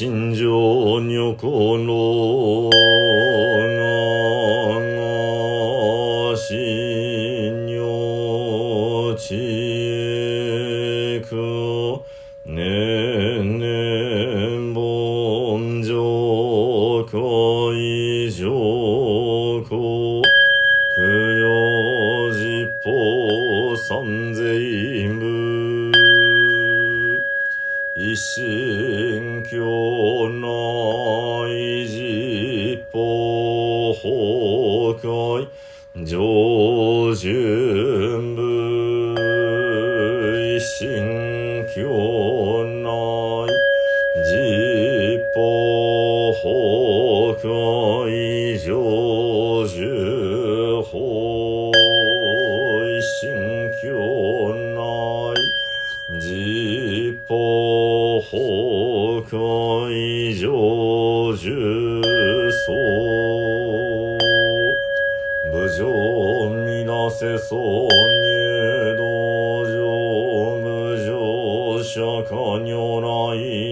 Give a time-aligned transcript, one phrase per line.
[0.00, 0.46] 心情
[1.10, 2.69] 女子の。
[29.00, 32.98] 勉強内実法
[33.94, 35.46] 崩壊
[35.94, 37.14] 成就
[72.30, 73.69] かにょらい。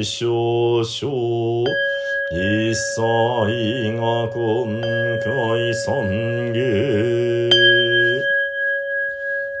[0.00, 1.64] 愛師匠匠
[2.32, 4.80] 一切が今
[5.20, 7.50] 回三芸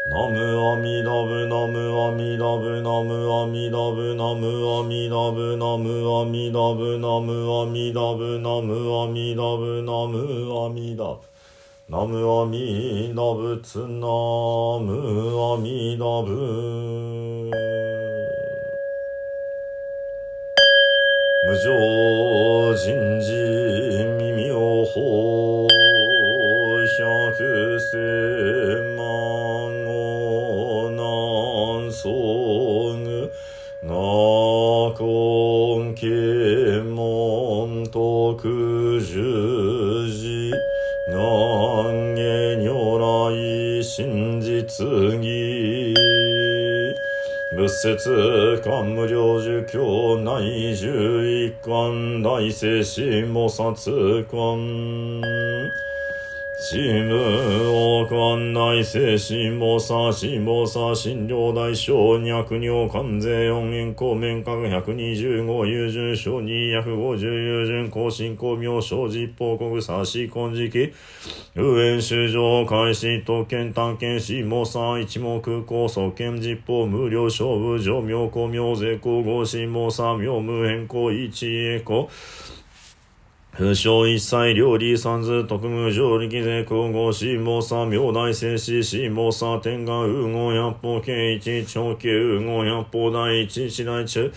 [0.08, 0.40] ナム
[0.72, 10.16] アミダブナムアミダブナムアミダブナムアミダブナムアミダブナムアミダブナムアミダブナム
[10.56, 11.20] アミダブ
[11.90, 14.88] ナムアミダブツナム
[15.52, 17.99] アミダブ。
[21.50, 21.68] 無常
[22.76, 23.34] 人事
[24.20, 25.66] 耳を法
[26.96, 27.98] 百千
[28.94, 33.32] 万語南宋具
[33.82, 40.52] 那根検問徳十字
[41.08, 42.20] 南下
[42.62, 44.86] 如来真実
[45.20, 45.79] 義
[47.52, 54.56] 仏説官無量寿教内十一巻大聖子菩薩官
[56.62, 70.92] シム王冠大聖子菩薩子菩薩診療大小脈尿関税四円公面角百二十五優順小二百五十優順更新公明小実報告差し金時期
[71.54, 82.06] 右縁修上開始特権探検士模査一目高速権実報無料勝負上妙公明税公合心模査妙無変更一栄光
[83.60, 92.08] 不詳一切料理三図特務上力税空合死亡差明大聖死死亡差天眼右合百法慶一長慶
[92.40, 94.30] 右合百法第一一大中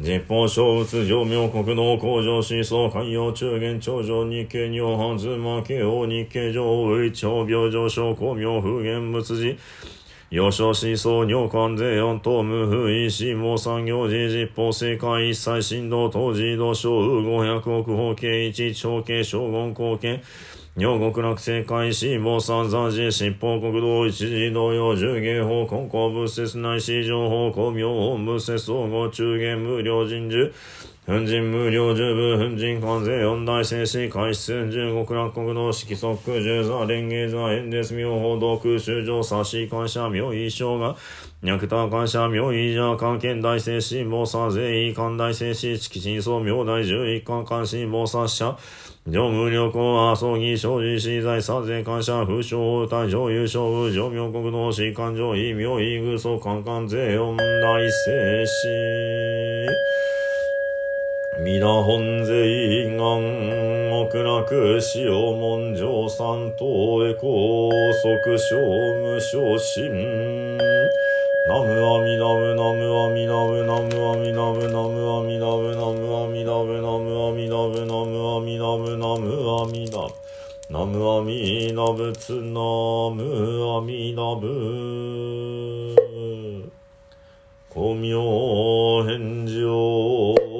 [0.00, 9.56] 実法小仏上明国道工場思想海洋中元頂上日経尿半ズマ慶応日経上一長病上昇公明風源仏寺
[10.34, 20.22] 幼少思想尿管税四等無風意思も産業時実法世界一切振動当時道小五百億法計一長計将軍貢献
[20.74, 30.52] 尿極楽世界死亡三三時執法国道一時同様十芸法根高仏説内市情報公明本仏説総合中元無料人事
[31.06, 40.96] 粉人無料十部粉人関税四大聖子開始十極楽国道色即十座蓮華座縁です妙法道空修上差し感謝妙意生が
[41.42, 48.56] 脈多感謝妙意者関係大聖子謀差税意関大聖子式真相妙大十一貫関心謀差者
[49.12, 60.13] 上無旅行阿葬儀生じ資材差税感謝不詳大上優勝部上明国道士官上意妙意愚祖官官税四大聖子。
[61.36, 62.98] 皆本税願
[64.08, 66.64] 極楽使用文上三等
[67.08, 68.56] へ高速小
[69.02, 70.56] 無昇進
[71.48, 79.26] ナムアミダブナムアミダブナムアミダブナムアミダブナムアミダブナムアミダブナムアミダブナム
[79.58, 80.14] アミダブ
[80.70, 82.60] ナムアミダブツナ
[83.10, 85.84] ムアミダブ
[87.70, 90.53] 光明返上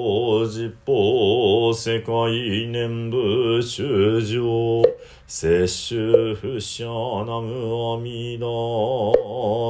[0.47, 4.83] 世界念仏修行
[5.27, 6.85] 摂取不捨
[7.25, 9.11] なむ阿弥陀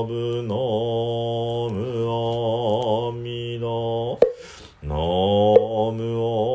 [0.05, 4.19] 仏のむ阿弥陀
[4.83, 4.93] の
[5.89, 6.54] 阿弥陀。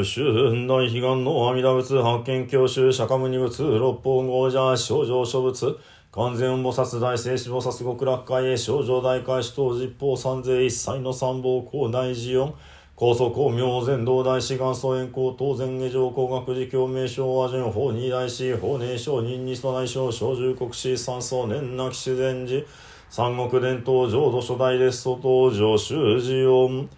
[0.00, 5.76] 武春大悲願の阿弥陀仏発見教習釈迦牟尼仏六方豪者少女諸仏
[6.12, 12.54] 完全菩薩大聖子菩薩極楽会へ少女大会主等実法三世一切の三宝高大寺四
[12.96, 22.64] 高祖公明全道大師元祖円光当然下上工学寺教名称和順法二大師法寧上人二祖大将小十国師三祖年なき自然寺
[23.10, 26.88] 三国伝統浄土初代列祖登場修寺音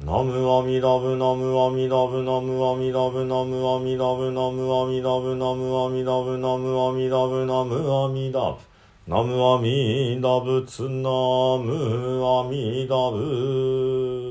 [0.00, 8.58] ナムアミダブナムアミダブナムアミダブナムアミダブナムアミダブナムアミダブナムアミダブナムアミダブ
[9.06, 14.23] ナムアミダブツナムアミダブ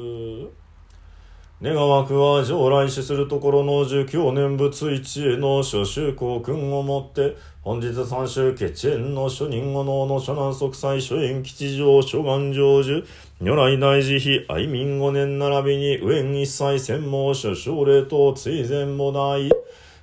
[1.64, 13.06] 願わくは将来死するところの十九年仏一への諸宗公君をもって本日三州決縁の諸人後能の諸南息災諸縁吉祥諸願成就。
[13.40, 19.50] 如来大慈悲愛民五年並びに上一切専門諸奨礼等追善も大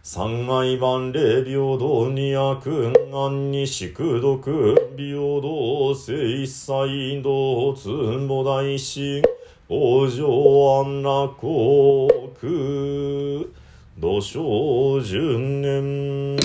[0.03, 9.23] 三愛万礼平等二悪安に宿毒平等聖一切道通母大師。
[9.73, 10.25] 往生
[10.83, 11.47] 安楽国
[14.01, 16.37] 土生十年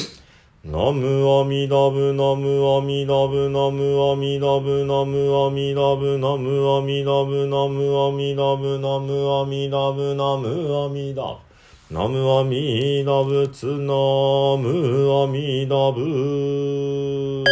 [0.63, 11.39] ナムアミダブナムアミダブナムアミダブナムアミダブナムアミダブナムアミダブナムアミダブナムアミダブ
[11.89, 13.75] ナムアミダブツナ
[14.61, 17.43] ムアミダブ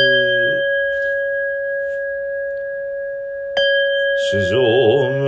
[4.31, 5.22] 主上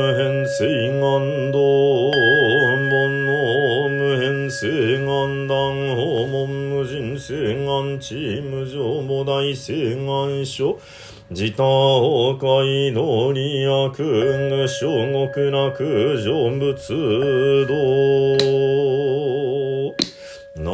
[0.46, 2.88] 無変性願道煩
[3.26, 4.68] 悩無変性
[5.04, 5.58] 願断
[5.96, 10.78] 訪問無人性願地無常母大性願書。
[11.34, 14.86] 自他崩壊道理悪具小
[15.26, 15.74] 極楽
[16.22, 17.74] 成仏道
[20.58, 20.70] ナ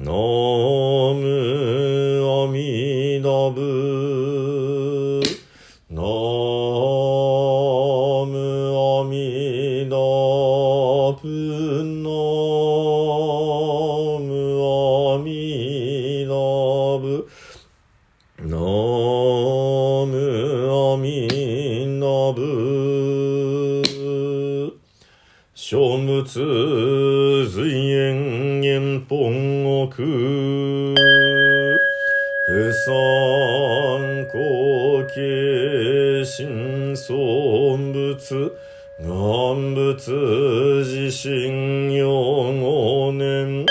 [0.00, 1.26] ノム
[2.44, 5.20] アミダブ
[5.90, 6.04] ノ
[8.30, 8.38] ム
[9.00, 9.96] アミダ
[11.20, 12.14] ブノ
[14.20, 14.30] ム
[15.16, 16.30] アミダ
[17.02, 17.26] ブ
[18.46, 20.14] ノム
[20.94, 21.26] アミ
[21.98, 22.38] ダブ
[25.56, 26.22] 諸物
[27.50, 27.77] 随
[29.78, 30.94] 縁元本国
[32.48, 38.52] 不参考形心尊仏
[38.98, 40.10] 願仏
[40.82, 43.64] 自身用五年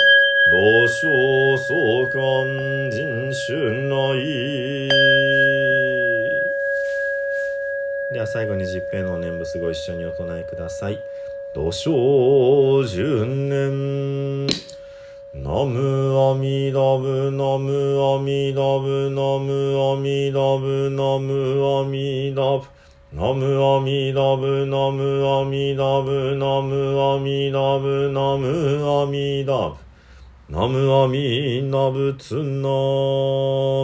[0.53, 4.89] 老少相関人種内
[8.13, 11.03] では最後に十平の念仏ご一緒にお唱えください。
[11.53, 14.47] 土生十年。
[15.43, 17.71] ナムアミダブナム
[18.15, 22.65] アミダブナムアミダブナムアミダブ
[23.13, 28.47] ナムアミダブナムアミダブナムアミダブナム
[29.03, 29.77] アミダブ
[30.49, 32.69] ナムアミダブツナ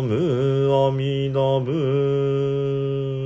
[0.01, 3.22] ムアミダブ